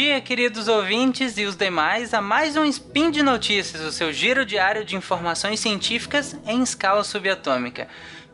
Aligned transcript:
dia, 0.00 0.18
queridos 0.18 0.66
ouvintes 0.66 1.36
e 1.36 1.44
os 1.44 1.54
demais, 1.54 2.14
a 2.14 2.22
mais 2.22 2.56
um 2.56 2.64
Spin 2.64 3.10
de 3.10 3.22
Notícias, 3.22 3.82
o 3.82 3.92
seu 3.92 4.10
giro 4.10 4.46
diário 4.46 4.82
de 4.82 4.96
informações 4.96 5.60
científicas 5.60 6.34
em 6.46 6.62
escala 6.62 7.04
subatômica. 7.04 7.86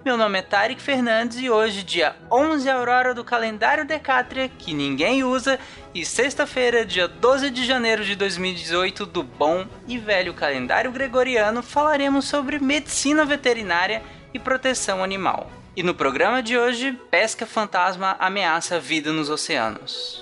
Meu 0.04 0.16
nome 0.16 0.38
é 0.38 0.42
Tarek 0.42 0.80
Fernandes 0.80 1.40
e 1.40 1.50
hoje, 1.50 1.82
dia 1.82 2.14
11 2.30 2.70
Aurora 2.70 3.12
do 3.12 3.24
calendário 3.24 3.84
Decátria, 3.84 4.48
que 4.48 4.72
ninguém 4.72 5.24
usa, 5.24 5.58
e 5.92 6.04
sexta-feira, 6.04 6.86
dia 6.86 7.08
12 7.08 7.50
de 7.50 7.66
janeiro 7.66 8.04
de 8.04 8.14
2018, 8.14 9.04
do 9.04 9.24
bom 9.24 9.66
e 9.88 9.98
velho 9.98 10.34
calendário 10.34 10.92
gregoriano, 10.92 11.64
falaremos 11.64 12.26
sobre 12.26 12.60
medicina 12.60 13.24
veterinária 13.24 14.04
e 14.32 14.38
proteção 14.38 15.02
animal. 15.02 15.50
E 15.74 15.82
no 15.82 15.96
programa 15.96 16.40
de 16.44 16.56
hoje, 16.56 16.96
pesca 17.10 17.44
fantasma 17.44 18.14
ameaça 18.20 18.76
a 18.76 18.78
vida 18.78 19.12
nos 19.12 19.28
oceanos. 19.28 20.20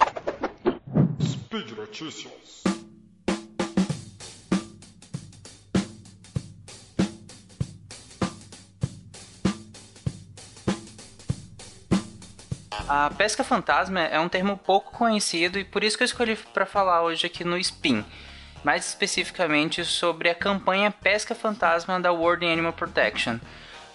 Speed 1.54 1.70
Notícias. 1.78 2.64
A 12.88 13.08
pesca 13.16 13.44
fantasma 13.44 14.00
é 14.00 14.18
um 14.18 14.28
termo 14.28 14.56
pouco 14.56 14.90
conhecido 14.90 15.56
e 15.56 15.64
por 15.64 15.84
isso 15.84 15.96
que 15.96 16.02
eu 16.02 16.06
escolhi 16.06 16.34
para 16.34 16.66
falar 16.66 17.04
hoje 17.04 17.26
aqui 17.26 17.44
no 17.44 17.56
Spin. 17.56 18.04
Mais 18.64 18.88
especificamente 18.88 19.84
sobre 19.84 20.28
a 20.28 20.34
campanha 20.34 20.90
Pesca 20.90 21.36
Fantasma 21.36 22.00
da 22.00 22.10
World 22.10 22.44
Animal 22.44 22.72
Protection. 22.72 23.38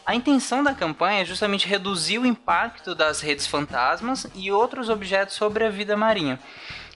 A 0.06 0.16
intenção 0.16 0.64
da 0.64 0.74
campanha 0.74 1.24
é 1.24 1.26
justamente 1.26 1.68
reduzir 1.68 2.20
o 2.20 2.26
impacto 2.26 2.96
das 2.96 3.20
redes 3.20 3.46
fantasmas 3.46 4.26
e 4.34 4.50
outros 4.50 4.88
objetos 4.88 5.36
sobre 5.36 5.66
a 5.66 5.70
vida 5.70 5.98
marinha. 5.98 6.40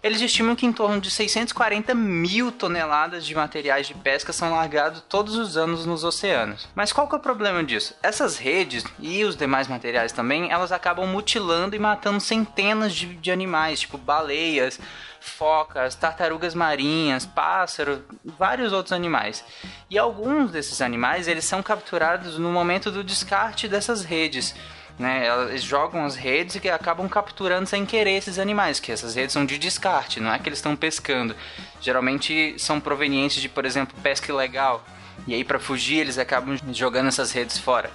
Eles 0.04 0.20
estimam 0.20 0.54
que 0.54 0.66
em 0.66 0.73
torno 0.73 1.00
de 1.00 1.09
640 1.09 1.96
mil 1.96 2.52
toneladas 2.52 3.26
de 3.26 3.34
materiais 3.34 3.88
de 3.88 3.94
pesca 3.94 4.34
são 4.34 4.52
largados 4.52 5.02
todos 5.08 5.38
os 5.38 5.56
anos 5.56 5.86
nos 5.86 6.04
oceanos. 6.04 6.68
Mas 6.76 6.92
qual 6.92 7.08
que 7.08 7.16
é 7.16 7.18
o 7.18 7.22
problema 7.22 7.64
disso? 7.64 7.96
Essas 8.04 8.38
redes 8.38 8.84
e 9.00 9.24
os 9.24 9.38
demais 9.38 9.70
materiais 9.70 10.12
também, 10.12 10.52
elas 10.52 10.74
acabam 10.74 11.08
mutilando 11.08 11.74
e 11.74 11.80
matando 11.80 12.20
centenas 12.20 12.94
de, 12.94 13.16
de 13.16 13.31
animais, 13.31 13.80
tipo 13.80 13.98
baleias, 13.98 14.78
focas, 15.22 15.96
tartarugas 15.96 16.54
marinhas, 16.54 17.26
pássaros, 17.26 18.00
vários 18.26 18.74
outros 18.74 18.92
animais. 18.92 19.42
E 19.90 19.98
alguns 19.98 20.52
desses 20.52 20.81
animais, 20.81 21.30
eles 21.30 21.46
são 21.46 21.64
capturados 21.64 22.38
no 22.38 22.52
momento 22.52 22.92
do 22.92 23.06
descarte 23.06 23.70
dessas 23.70 24.04
redes 24.04 24.54
né? 24.97 25.25
Eles 25.49 25.63
jogam 25.63 26.05
as 26.05 26.16
redes 26.16 26.59
e 26.63 26.69
acabam 26.69 27.08
capturando 27.09 27.67
sem 27.67 27.86
querer 27.86 28.17
esses 28.17 28.38
animais, 28.38 28.80
que 28.80 28.91
essas 28.91 29.16
redes 29.16 29.33
são 29.33 29.45
de 29.45 29.58
descarte, 29.58 30.19
não 30.19 30.31
é 30.33 30.39
que 30.39 30.47
eles 30.47 30.59
estão 30.59 30.75
pescando. 30.75 31.35
Geralmente 31.81 32.55
são 32.58 32.80
provenientes 32.80 33.41
de, 33.41 33.50
por 33.50 33.66
exemplo, 33.66 33.95
pesca 34.02 34.31
ilegal. 34.31 34.83
E 35.27 35.33
aí 35.33 35.44
para 35.44 35.59
fugir 35.59 36.00
eles 36.00 36.17
acabam 36.17 36.58
jogando 36.72 37.08
essas 37.08 37.31
redes 37.31 37.58
fora. 37.58 37.89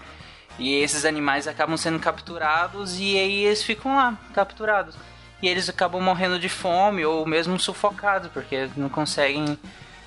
E 0.59 0.75
esses 0.83 1.05
animais 1.05 1.47
acabam 1.47 1.77
sendo 1.77 2.01
capturados 2.01 2.99
e 2.99 3.17
aí 3.17 3.45
eles 3.45 3.63
ficam 3.63 3.95
lá, 3.95 4.19
capturados. 4.35 4.97
E 5.41 5.49
eles 5.49 5.69
acabam 5.69 6.03
morrendo 6.03 6.39
de 6.39 6.49
fome 6.49 7.05
ou 7.05 7.25
mesmo 7.25 7.59
sufocados, 7.61 8.29
porque 8.33 8.69
não 8.77 8.89
conseguem 8.89 9.57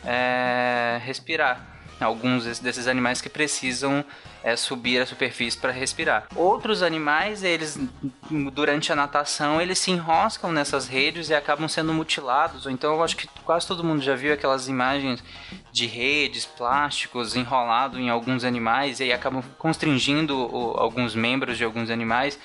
é, 0.03 0.99
respirar. 1.03 1.67
Alguns 2.01 2.59
desses 2.59 2.87
animais 2.87 3.21
que 3.21 3.29
precisam 3.29 4.03
é, 4.43 4.55
subir 4.55 4.99
a 4.99 5.05
superfície 5.05 5.57
para 5.57 5.71
respirar. 5.71 6.27
Outros 6.35 6.81
animais, 6.81 7.43
eles 7.43 7.79
durante 8.53 8.91
a 8.91 8.95
natação, 8.95 9.61
eles 9.61 9.79
se 9.79 9.91
enroscam 9.91 10.51
nessas 10.51 10.87
redes 10.87 11.29
e 11.29 11.33
acabam 11.33 11.67
sendo 11.67 11.93
mutilados. 11.93 12.65
Então 12.65 12.93
eu 12.93 13.03
acho 13.03 13.15
que 13.17 13.27
quase 13.43 13.67
todo 13.67 13.83
mundo 13.83 14.01
já 14.01 14.15
viu 14.15 14.33
aquelas 14.33 14.67
imagens 14.67 15.23
de 15.71 15.85
redes, 15.85 16.45
plásticos 16.45 17.35
enrolado 17.35 17.99
em 17.99 18.09
alguns 18.09 18.43
animais 18.43 18.99
e 18.99 19.03
aí 19.03 19.13
acabam 19.13 19.43
constringindo 19.57 20.37
o, 20.37 20.77
alguns 20.77 21.15
membros 21.15 21.57
de 21.57 21.63
alguns 21.63 21.89
animais. 21.89 22.37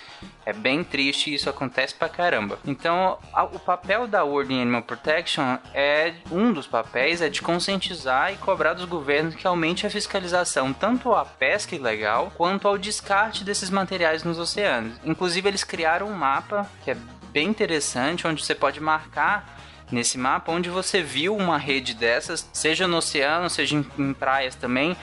É 0.44 0.52
bem 0.52 0.84
triste 0.84 1.30
e 1.30 1.34
isso 1.34 1.50
acontece 1.50 1.94
pra 1.94 2.08
caramba. 2.08 2.58
Então, 2.64 3.18
a, 3.32 3.44
o 3.44 3.58
papel 3.58 4.06
da 4.06 4.22
World 4.22 4.54
Animal 4.54 4.82
Protection 4.82 5.58
é 5.74 6.14
um 6.30 6.52
dos 6.52 6.68
papéis 6.68 7.20
é 7.20 7.28
de 7.28 7.42
conscientizar 7.42 8.32
e 8.32 8.36
cobrar 8.36 8.74
dos 8.74 8.84
governos 8.84 9.34
que 9.34 9.46
aumente 9.46 9.86
a 9.86 9.90
fiscalização 9.90 10.72
tanto 10.72 11.12
à 11.12 11.24
pesca 11.24 11.74
ilegal 11.86 12.32
quanto 12.36 12.66
ao 12.66 12.76
descarte 12.76 13.44
desses 13.44 13.70
materiais 13.70 14.24
nos 14.24 14.38
oceanos. 14.38 14.94
Inclusive, 15.04 15.48
eles 15.48 15.64
criaram 15.64 16.08
um 16.08 16.14
mapa 16.14 16.68
que 16.84 16.90
é 16.90 16.96
bem 17.32 17.48
interessante 17.48 18.26
onde 18.26 18.44
você 18.44 18.54
pode 18.54 18.80
marcar 18.80 19.56
nesse 19.90 20.18
mapa 20.18 20.50
onde 20.50 20.68
você 20.68 21.00
viu 21.00 21.36
uma 21.36 21.58
rede 21.58 21.94
dessas, 21.94 22.48
seja 22.52 22.88
no 22.88 22.96
oceano, 22.96 23.48
seja 23.48 23.76
em, 23.76 23.86
em 23.98 24.12
praias 24.12 24.56
também, 24.56 24.96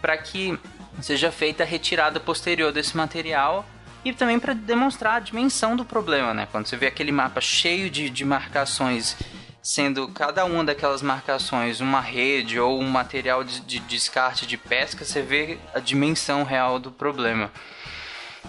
para 0.00 0.16
que 0.16 0.56
seja 1.00 1.32
feita 1.32 1.64
a 1.64 1.66
retirada 1.66 2.20
posterior 2.20 2.72
desse 2.72 2.96
material 2.96 3.66
e 4.04 4.12
também 4.12 4.38
para 4.38 4.54
demonstrar 4.54 5.14
a 5.14 5.20
dimensão 5.20 5.74
do 5.74 5.84
problema, 5.84 6.32
né? 6.32 6.46
Quando 6.50 6.66
você 6.66 6.76
vê 6.76 6.86
aquele 6.86 7.10
mapa 7.10 7.40
cheio 7.40 7.90
de, 7.90 8.08
de 8.08 8.24
marcações, 8.24 9.16
sendo 9.62 10.08
cada 10.08 10.44
uma 10.44 10.64
daquelas 10.64 11.02
marcações 11.02 11.80
uma 11.80 12.00
rede 12.00 12.58
ou 12.58 12.80
um 12.80 12.88
material 12.88 13.44
de, 13.44 13.60
de 13.60 13.80
descarte 13.80 14.46
de 14.46 14.56
pesca, 14.56 15.04
você 15.04 15.22
vê 15.22 15.58
a 15.74 15.80
dimensão 15.80 16.44
real 16.44 16.78
do 16.78 16.90
problema. 16.90 17.50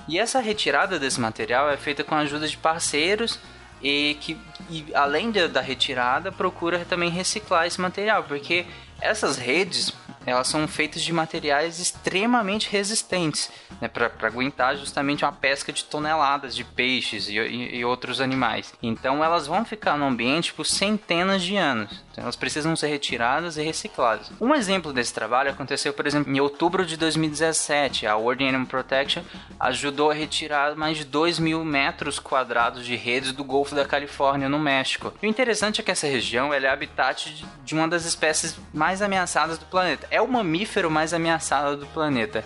E 0.08 0.20
essa 0.20 0.40
retirada 0.40 1.00
desse 1.00 1.20
material 1.20 1.70
é 1.70 1.78
feita 1.78 2.04
com 2.04 2.16
a 2.16 2.20
ajuda 2.20 2.48
de 2.48 2.58
parceiros 2.58 3.40
e 3.82 4.18
que 4.22 4.38
e 4.70 4.86
além 4.94 5.32
da 5.32 5.62
retirada 5.62 6.32
procura 6.32 6.86
também 6.86 7.10
reciclar 7.10 7.66
esse 7.66 7.80
material 7.80 8.24
porque 8.24 8.66
essas 9.02 9.38
redes 9.38 9.94
elas 10.26 10.48
são 10.48 10.68
feitas 10.68 11.02
de 11.02 11.14
materiais 11.14 11.80
extremamente 11.80 12.70
resistentes 12.70 13.52
né, 13.82 13.88
para 13.88 14.12
aguentar 14.22 14.78
justamente 14.78 15.24
uma 15.24 15.32
pesca 15.32 15.72
de 15.72 15.84
toneladas 15.84 16.56
de 16.56 16.64
peixes 16.64 17.28
e, 17.30 17.38
e, 17.38 17.78
e, 17.78 17.86
outros 17.86 18.22
animais. 18.22 18.74
Então 18.82 19.24
elas 19.24 19.48
vão 19.48 19.66
ficar 19.66 19.98
no 19.98 20.06
ambiente 20.06 20.54
por 20.54 20.66
centenas 20.66 21.42
de 21.42 21.56
anos. 21.56 22.04
Então, 22.12 22.26
elas 22.26 22.36
precisam 22.36 22.76
ser 22.76 22.88
retiradas 22.88 23.58
e 23.58 23.62
recicladas. 23.62 24.30
Um 24.42 24.54
exemplo 24.54 24.92
desse 24.92 25.14
trabalho 25.14 25.52
aconteceu, 25.52 25.94
por 25.94 26.06
exemplo, 26.06 26.34
em 26.34 26.40
outubro 26.40 26.86
de 26.86 26.98
2017. 26.98 28.06
A 28.06 28.18
World 28.18 28.44
Animal 28.44 28.68
Protection 28.68 29.24
ajudou 29.60 30.12
a 30.12 30.14
retirar 30.14 30.76
mais 30.76 30.98
de 30.98 31.06
2 31.06 31.40
mil 31.40 31.64
metros 31.64 32.20
quadrados 32.20 32.86
de 32.86 32.96
redes 32.96 33.32
do 33.32 33.44
Golfo 33.44 33.74
da 33.74 33.86
Califórnia, 33.86 34.50
no 34.50 34.60
México. 34.60 35.14
E 35.22 35.28
o 35.28 35.30
interessante 35.30 35.80
é 35.80 35.84
que 35.84 35.92
essa 35.92 36.08
região 36.08 36.54
é 36.54 36.60
habitat 36.68 37.46
de 37.64 37.74
uma 37.74 37.88
das 37.88 38.06
espécies 38.06 38.58
mais 38.74 39.02
ameaçadas 39.02 39.58
do 39.58 39.66
planeta. 39.66 40.08
É 40.12 40.22
o 40.22 40.28
mamífero 40.28 40.90
mais 40.90 41.14
ameaçado 41.14 41.78
do 41.78 41.86
planeta, 41.88 42.44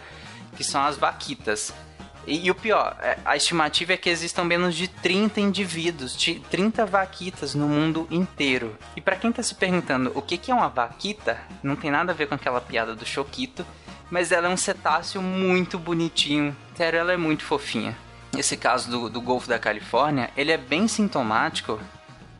que 0.55 0.63
são 0.63 0.83
as 0.83 0.97
vaquitas. 0.97 1.73
E, 2.25 2.45
e, 2.45 2.51
o 2.51 2.55
pior, 2.55 2.95
é, 3.01 3.17
a 3.25 3.35
estimativa 3.35 3.93
é 3.93 3.97
que 3.97 4.09
existam 4.09 4.43
menos 4.43 4.75
de 4.75 4.87
30 4.87 5.41
indivíduos, 5.41 6.15
de 6.15 6.39
30 6.49 6.85
vaquitas 6.85 7.53
no 7.53 7.67
mundo 7.67 8.07
inteiro. 8.09 8.77
E 8.95 9.01
para 9.01 9.15
quem 9.15 9.31
tá 9.31 9.43
se 9.43 9.55
perguntando 9.55 10.11
o 10.15 10.21
que, 10.21 10.37
que 10.37 10.51
é 10.51 10.55
uma 10.55 10.69
vaquita, 10.69 11.37
não 11.61 11.75
tem 11.75 11.91
nada 11.91 12.11
a 12.11 12.15
ver 12.15 12.27
com 12.27 12.35
aquela 12.35 12.61
piada 12.61 12.95
do 12.95 13.05
Choquito, 13.05 13.65
mas 14.09 14.31
ela 14.31 14.47
é 14.47 14.49
um 14.49 14.57
cetáceo 14.57 15.21
muito 15.21 15.77
bonitinho. 15.77 16.55
Sério, 16.75 16.99
ela 16.99 17.13
é 17.13 17.17
muito 17.17 17.43
fofinha. 17.43 17.97
Esse 18.37 18.57
caso 18.57 18.89
do, 18.89 19.09
do 19.09 19.21
Golfo 19.21 19.47
da 19.47 19.59
Califórnia, 19.59 20.31
ele 20.35 20.51
é 20.51 20.57
bem 20.57 20.87
sintomático 20.87 21.79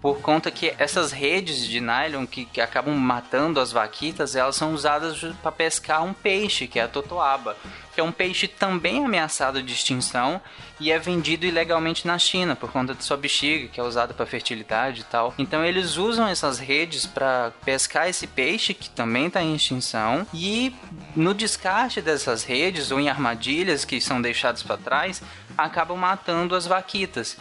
por 0.04 0.20
conta 0.20 0.52
que 0.52 0.74
essas 0.78 1.14
redes 1.14 1.66
de 1.66 1.80
nylon 1.80 2.28
que, 2.28 2.44
que 2.44 2.60
acabam 2.60 2.94
matando 2.94 3.58
as 3.58 3.72
vaquitas, 3.72 4.36
elas 4.36 4.58
são 4.58 4.74
usadas 4.74 5.24
para 5.42 5.50
pescar 5.50 6.04
um 6.04 6.14
peixe, 6.14 6.68
que 6.68 6.78
é 6.78 6.84
a 6.84 6.90
totoaba, 6.90 7.56
que 7.96 8.02
é 8.02 8.04
um 8.04 8.12
peixe 8.12 8.46
também 8.46 9.06
ameaçado 9.06 9.64
de 9.64 9.72
extinção 9.72 10.42
e 10.78 10.92
é 10.92 11.00
vendido 11.00 11.46
ilegalmente 11.46 12.06
na 12.06 12.20
China 12.20 12.54
por 12.54 12.70
conta 12.70 12.94
de 12.94 13.02
sua 13.02 13.16
bexiga, 13.16 13.70
que 13.70 13.80
é 13.80 13.84
usada 13.84 14.14
para 14.14 14.26
fertilidade 14.26 15.02
e 15.02 15.04
tal. 15.06 15.34
Então 15.38 15.64
eles 15.64 15.96
usam 15.96 16.28
essas 16.28 16.60
redes 16.60 17.06
para 17.06 17.54
pescar 17.64 18.10
esse 18.10 18.28
peixe 18.28 18.74
que 18.74 18.90
também 18.90 19.28
está 19.28 19.42
em 19.42 19.56
extinção 19.56 20.28
e 20.34 20.76
no 21.16 21.34
descarte 21.34 22.02
dessas 22.02 22.44
redes 22.44 22.92
ou 22.92 23.00
em 23.00 23.08
armadilhas 23.08 23.86
que 23.86 24.02
são 24.02 24.22
deixadas 24.22 24.64
para 24.64 24.76
trás, 24.76 25.24
acabam 25.58 25.98
matando 25.98 26.56
as 26.56 26.68
vaquitas. 26.68 27.38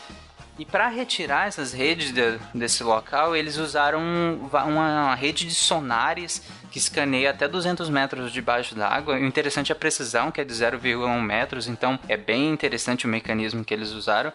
E 0.58 0.66
para 0.66 0.88
retirar 0.88 1.48
essas 1.48 1.72
redes 1.72 2.12
de, 2.12 2.38
desse 2.54 2.84
local, 2.84 3.34
eles 3.34 3.56
usaram 3.56 4.00
uma, 4.00 4.64
uma, 4.64 5.14
rede 5.14 5.46
de 5.46 5.54
sonares 5.54 6.42
que 6.70 6.78
escaneia 6.78 7.30
até 7.30 7.48
200 7.48 7.88
metros 7.88 8.30
debaixo 8.30 8.74
d'água. 8.74 9.14
O 9.14 9.24
interessante 9.24 9.72
é 9.72 9.74
a 9.74 9.78
precisão, 9.78 10.30
que 10.30 10.42
é 10.42 10.44
de 10.44 10.52
0,1 10.52 11.20
metros, 11.22 11.68
então 11.68 11.98
é 12.06 12.18
bem 12.18 12.50
interessante 12.50 13.06
o 13.06 13.08
mecanismo 13.08 13.64
que 13.64 13.72
eles 13.72 13.92
usaram. 13.92 14.30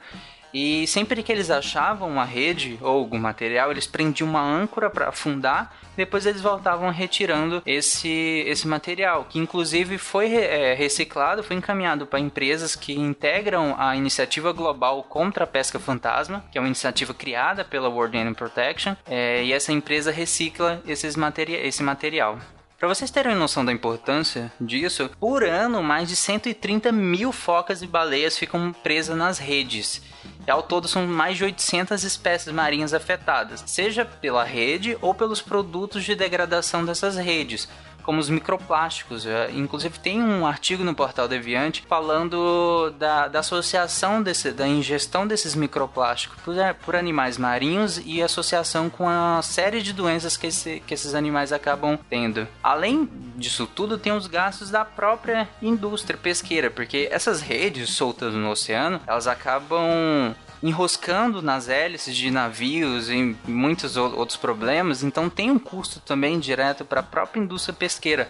E 0.54 0.88
sempre 0.88 1.22
que 1.24 1.32
eles 1.32 1.50
achavam 1.50 2.10
uma 2.10 2.26
rede 2.26 2.78
ou 2.82 3.00
algum 3.00 3.20
material, 3.20 3.72
eles 3.72 3.88
prendiam 3.88 4.30
uma 4.30 4.42
âncora 4.42 4.90
para 4.90 5.10
afundar 5.10 5.74
depois 5.98 6.28
eles 6.28 6.42
voltavam 6.42 6.92
retirando 6.92 7.62
esse, 7.66 8.44
esse 8.46 8.68
material, 8.68 9.26
que 9.28 9.40
inclusive 9.40 9.98
foi 9.98 10.36
é, 10.36 10.76
reciclado, 10.76 11.44
foi 11.44 11.56
encaminhado 11.56 12.06
para 12.06 12.20
empresas 12.20 12.76
que 12.76 12.94
integram 12.94 13.76
a 13.80 13.96
iniciativa 13.96 14.54
global 14.54 15.02
contra 15.04 15.44
a 15.44 15.48
pesca 15.48 15.80
fantasma, 15.80 16.46
que 16.52 16.58
é 16.58 16.62
uma 16.62 16.68
iniciativa 16.68 17.16
criada 17.16 17.66
pela 17.66 17.90
World 17.90 18.16
Animal 18.16 18.36
Protection, 18.36 18.96
é, 19.08 19.44
e 19.44 19.52
essa 19.52 19.72
empresa 19.72 20.12
recicla 20.12 20.82
esses 20.88 21.16
materi 21.16 21.56
esse 21.56 21.82
material. 21.82 22.38
Para 22.78 22.88
vocês 22.88 23.10
terem 23.10 23.34
noção 23.34 23.66
da 23.66 23.72
importância 23.72 24.52
disso, 24.62 25.10
por 25.20 25.44
ano 25.44 25.82
mais 25.82 26.08
de 26.08 26.16
130 26.16 26.92
mil 26.92 27.32
focas 27.32 27.82
e 27.82 27.88
baleias 27.88 28.38
ficam 28.38 28.72
presas 28.72 29.18
nas 29.18 29.40
redes. 29.40 30.00
E 30.48 30.52
ao 30.52 30.64
todo 30.64 30.88
são 30.88 31.06
mais 31.06 31.36
de 31.36 31.44
800 31.44 32.04
espécies 32.06 32.54
marinhas 32.54 32.94
afetadas, 32.94 33.62
seja 33.68 34.06
pela 34.06 34.46
rede 34.46 34.98
ou 35.02 35.14
pelos 35.14 35.42
produtos 35.42 36.06
de 36.06 36.16
degradação 36.16 36.86
dessas 36.86 37.18
redes, 37.18 37.68
como 38.08 38.22
os 38.22 38.30
microplásticos. 38.30 39.26
É, 39.26 39.52
inclusive 39.52 40.00
tem 40.00 40.24
um 40.24 40.48
artigo 40.48 40.82
no 40.82 40.96
portal 40.96 41.28
Deviante 41.28 41.84
falando 41.90 42.90
da, 42.98 43.28
da 43.28 43.40
associação 43.40 44.24
desse, 44.24 44.54
da 44.54 44.66
ingestão 44.66 45.28
desses 45.28 45.54
microplásticos 45.54 46.42
por, 46.42 46.58
é, 46.58 46.72
por 46.72 46.96
animais 46.96 47.38
marinhos 47.38 48.02
e 48.06 48.24
associação 48.24 48.90
com 48.90 49.10
a 49.10 49.42
série 49.42 49.82
de 49.82 49.92
doenças 49.92 50.38
que, 50.38 50.48
esse, 50.48 50.82
que 50.88 50.94
esses 50.94 51.14
animais 51.14 51.52
acabam 51.52 52.00
tendo. 52.10 52.48
Além 52.64 53.10
disso 53.36 53.68
tudo, 53.68 53.98
tem 53.98 54.14
os 54.14 54.26
gastos 54.26 54.70
da 54.70 54.86
própria 54.86 55.50
indústria 55.62 56.18
pesqueira, 56.18 56.72
porque 56.72 57.10
essas 57.12 57.42
redes 57.42 57.90
soltas 57.90 58.34
no 58.34 58.50
oceano, 58.50 59.02
elas 59.06 59.28
acabam 59.28 60.34
enroscando 60.62 61.42
nas 61.42 61.70
hélices 61.70 62.16
de 62.16 62.32
navios 62.32 63.10
e 63.10 63.36
muitos 63.48 63.96
outros 63.96 64.38
problemas, 64.38 65.04
então 65.04 65.30
tem 65.30 65.52
um 65.52 65.60
custo 65.60 66.00
também 66.00 66.40
direto 66.40 66.84
para 66.84 67.02
a 67.02 67.04
própria 67.04 67.40
indústria 67.40 67.74
pesqueira, 67.74 68.30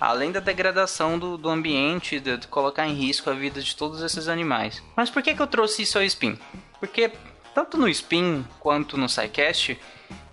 além 0.00 0.32
da 0.32 0.40
degradação 0.40 1.18
do, 1.18 1.36
do 1.36 1.48
ambiente, 1.48 2.18
de, 2.18 2.36
de, 2.36 2.46
colocar 2.48 2.86
em 2.86 2.94
risco 2.94 3.28
a 3.28 3.34
vida 3.34 3.60
de 3.60 3.76
todos 3.76 4.02
esses 4.02 4.28
animais. 4.28 4.82
Mas 4.96 5.10
por 5.10 5.22
que, 5.22 5.34
que 5.34 5.42
eu 5.42 5.46
trouxe 5.46 5.82
isso 5.82 5.98
ao 5.98 6.04
Spin? 6.04 6.38
Porque 6.80 7.10
tanto 7.54 7.76
no 7.76 7.88
Spin 7.88 8.44
quanto 8.60 8.96
no 8.96 9.08
SciCast, 9.08 9.78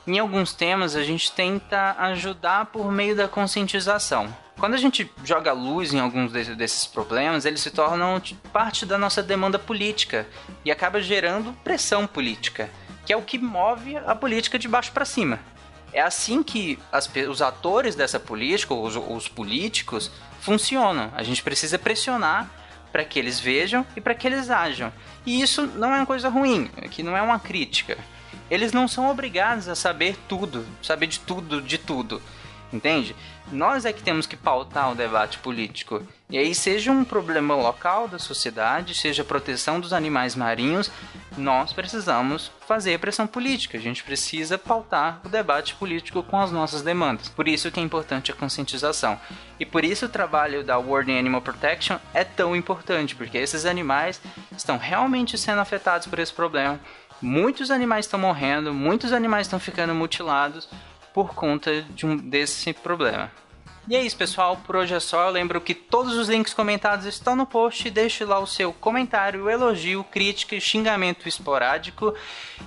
em 0.05 0.19
alguns 0.19 0.53
temas 0.53 0.95
a 0.95 1.03
gente 1.03 1.31
tenta 1.31 1.95
ajudar 1.99 2.67
por 2.67 2.91
meio 2.91 3.15
da 3.15 3.27
conscientização. 3.27 4.42
Quando 4.63 4.75
a 4.75 4.77
gente 4.77 5.11
joga 5.25 5.51
luz 5.51 5.93
em 5.93 5.99
alguns 5.99 6.31
desses 6.31 6.85
problemas, 6.85 7.43
eles 7.43 7.59
se 7.59 7.69
tornam 7.69 8.21
parte 8.53 8.85
da 8.85 8.97
nossa 8.97 9.21
demanda 9.21 9.59
política 9.59 10.25
e 10.63 10.71
acaba 10.71 11.01
gerando 11.01 11.51
pressão 11.65 12.07
política, 12.07 12.69
que 13.05 13.11
é 13.11 13.17
o 13.17 13.21
que 13.21 13.37
move 13.37 13.97
a 13.97 14.15
política 14.15 14.57
de 14.57 14.69
baixo 14.69 14.93
para 14.93 15.03
cima. 15.03 15.37
É 15.91 15.99
assim 15.99 16.41
que 16.41 16.79
as, 16.93 17.11
os 17.29 17.41
atores 17.41 17.93
dessa 17.93 18.21
política, 18.21 18.73
os, 18.73 18.95
os 18.95 19.27
políticos, 19.27 20.09
funcionam. 20.39 21.11
A 21.13 21.23
gente 21.23 21.43
precisa 21.43 21.77
pressionar 21.77 22.49
para 22.89 23.03
que 23.03 23.19
eles 23.19 23.41
vejam 23.41 23.85
e 23.97 23.99
para 23.99 24.15
que 24.15 24.25
eles 24.25 24.49
ajam. 24.49 24.93
E 25.25 25.41
isso 25.41 25.67
não 25.75 25.93
é 25.93 25.97
uma 25.97 26.05
coisa 26.05 26.29
ruim, 26.29 26.71
que 26.89 27.03
não 27.03 27.17
é 27.17 27.21
uma 27.21 27.37
crítica. 27.37 27.97
Eles 28.49 28.71
não 28.71 28.87
são 28.87 29.09
obrigados 29.09 29.67
a 29.67 29.75
saber 29.75 30.15
tudo, 30.29 30.65
saber 30.81 31.07
de 31.07 31.19
tudo, 31.19 31.61
de 31.61 31.77
tudo 31.77 32.21
entende? 32.75 33.15
Nós 33.51 33.85
é 33.85 33.93
que 33.93 34.01
temos 34.01 34.25
que 34.25 34.35
pautar 34.35 34.91
o 34.91 34.95
debate 34.95 35.37
político. 35.39 36.01
E 36.29 36.37
aí, 36.37 36.55
seja 36.55 36.91
um 36.91 37.03
problema 37.03 37.55
local 37.55 38.07
da 38.07 38.17
sociedade, 38.17 38.95
seja 38.95 39.21
a 39.21 39.25
proteção 39.25 39.79
dos 39.79 39.93
animais 39.93 40.35
marinhos, 40.35 40.89
nós 41.37 41.71
precisamos 41.71 42.51
fazer 42.67 42.97
pressão 42.97 43.27
política. 43.27 43.77
A 43.77 43.81
gente 43.81 44.03
precisa 44.03 44.57
pautar 44.57 45.21
o 45.23 45.29
debate 45.29 45.75
político 45.75 46.23
com 46.23 46.39
as 46.39 46.51
nossas 46.51 46.81
demandas. 46.81 47.29
Por 47.29 47.47
isso 47.47 47.69
que 47.69 47.79
é 47.79 47.83
importante 47.83 48.31
a 48.31 48.35
conscientização. 48.35 49.19
E 49.59 49.65
por 49.65 49.83
isso 49.83 50.05
o 50.05 50.09
trabalho 50.09 50.63
da 50.63 50.77
World 50.77 51.15
Animal 51.15 51.41
Protection 51.41 51.97
é 52.13 52.23
tão 52.23 52.55
importante, 52.55 53.15
porque 53.15 53.37
esses 53.37 53.65
animais 53.65 54.19
estão 54.57 54.77
realmente 54.77 55.37
sendo 55.37 55.59
afetados 55.59 56.07
por 56.07 56.17
esse 56.17 56.33
problema. 56.33 56.79
Muitos 57.21 57.71
animais 57.71 58.05
estão 58.05 58.19
morrendo, 58.19 58.73
muitos 58.73 59.13
animais 59.13 59.47
estão 59.47 59.59
ficando 59.59 59.93
mutilados 59.95 60.67
por 61.13 61.33
conta 61.35 61.81
de 61.83 62.05
um, 62.05 62.17
desse 62.17 62.73
problema. 62.73 63.31
E 63.85 63.97
é 63.97 64.01
isso, 64.01 64.15
pessoal. 64.15 64.55
Por 64.55 64.77
hoje 64.77 64.93
é 64.93 64.99
só. 64.99 65.25
Eu 65.25 65.31
lembro 65.31 65.59
que 65.59 65.73
todos 65.73 66.15
os 66.15 66.29
links 66.29 66.53
comentados 66.53 67.05
estão 67.05 67.35
no 67.35 67.45
post. 67.45 67.89
Deixe 67.89 68.23
lá 68.23 68.39
o 68.39 68.47
seu 68.47 68.71
comentário, 68.71 69.49
elogio, 69.49 70.05
crítica 70.05 70.55
e 70.55 70.61
xingamento 70.61 71.27
esporádico. 71.27 72.13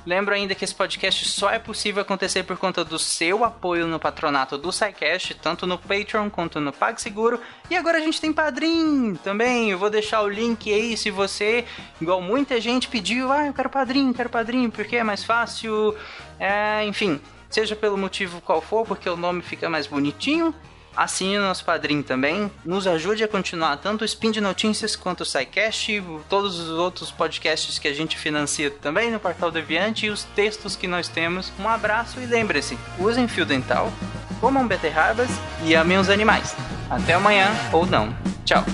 Lembro 0.05 0.35
ainda 0.35 0.55
que 0.55 0.63
esse 0.63 0.75
podcast 0.75 1.27
só 1.27 1.51
é 1.51 1.59
possível 1.59 2.03
acontecer 2.03 2.43
por 2.43 2.59
conta 2.59 2.85
do 2.85 2.99
seu 2.99 3.45
apoio 3.45 3.87
no 3.87 3.99
patronato 3.99 4.59
do 4.59 4.71
SciCast, 4.71 5.35
tanto 5.37 5.67
no 5.67 5.79
Patreon 5.79 6.29
quanto 6.29 6.61
no 6.61 6.71
PagSeguro. 6.71 7.41
E 7.71 7.77
agora 7.77 7.97
a 7.97 8.03
gente 8.03 8.21
tem 8.21 8.31
Padrim 8.31 9.15
também. 9.25 9.71
Eu 9.71 9.79
vou 9.79 9.89
deixar 9.89 10.21
o 10.21 10.29
link 10.29 10.71
aí 10.71 10.99
se 10.99 11.11
você, 11.11 11.65
igual 11.99 12.21
muita 12.21 12.61
gente 12.61 12.89
pediu, 12.89 13.33
ah, 13.33 13.47
eu 13.47 13.55
quero 13.55 13.71
Padrim, 13.71 14.13
quero 14.13 14.29
Padrim, 14.29 14.69
porque 14.69 14.97
é 14.97 15.03
mais 15.03 15.25
fácil. 15.25 15.97
É, 16.39 16.85
enfim 16.85 17.19
seja 17.51 17.77
pelo 17.77 17.97
motivo 17.97 18.41
qual 18.41 18.61
for, 18.61 18.87
porque 18.87 19.09
o 19.09 19.17
nome 19.17 19.43
fica 19.43 19.69
mais 19.69 19.87
bonitinho. 19.87 20.55
Assine 20.97 21.39
nosso 21.39 21.63
padrinho 21.63 22.03
também. 22.03 22.51
Nos 22.65 22.87
ajude 22.87 23.23
a 23.23 23.29
continuar 23.29 23.77
tanto 23.77 24.01
o 24.01 24.05
Spin 24.05 24.31
de 24.31 24.41
Notícias 24.41 24.97
quanto 24.97 25.21
o 25.21 25.27
SciCast, 25.27 26.03
todos 26.27 26.59
os 26.59 26.71
outros 26.71 27.11
podcasts 27.11 27.79
que 27.79 27.87
a 27.87 27.93
gente 27.93 28.17
financia 28.17 28.71
também 28.71 29.11
no 29.11 29.21
Portal 29.21 29.51
Deviante 29.51 30.07
e 30.07 30.11
os 30.11 30.25
textos 30.25 30.75
que 30.75 30.89
nós 30.89 31.07
temos. 31.07 31.53
Um 31.61 31.69
abraço 31.69 32.19
e 32.19 32.25
lembre-se: 32.25 32.79
usem 32.99 33.29
fio 33.29 33.45
dental, 33.45 33.93
comam 34.41 34.67
beterrabas 34.67 35.29
e 35.65 35.75
amem 35.75 35.99
os 35.99 36.09
animais. 36.09 36.57
Até 36.89 37.13
amanhã 37.13 37.51
ou 37.73 37.85
não. 37.85 38.17
Tchau. 38.47 38.65